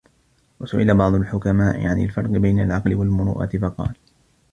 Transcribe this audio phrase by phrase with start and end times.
[0.59, 3.95] وَسُئِلَ بَعْضُ الْحُكَمَاءِ عَنْ الْفَرْقِ بَيْنَ الْعَقْلِ وَالْمُرُوءَةِ فَقَالَ